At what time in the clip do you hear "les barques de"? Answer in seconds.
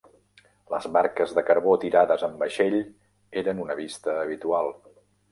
0.73-1.41